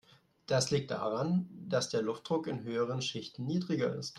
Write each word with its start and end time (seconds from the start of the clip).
Das 0.47 0.71
liegt 0.71 0.89
daran, 0.89 1.47
dass 1.69 1.89
der 1.89 2.01
Luftdruck 2.01 2.47
in 2.47 2.63
höheren 2.63 3.03
Schichten 3.03 3.45
niedriger 3.45 3.93
ist. 3.93 4.09